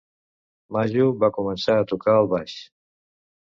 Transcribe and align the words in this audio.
"Maju" 0.77 1.05
va 1.23 1.29
començar 1.35 1.75
a 1.81 1.85
tocar 1.93 2.17
el 2.23 2.31
"baix". 2.33 2.57